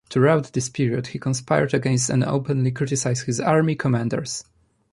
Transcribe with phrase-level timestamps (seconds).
[0.09, 4.43] Throughout this period, he conspired against and openly criticized his army commanders.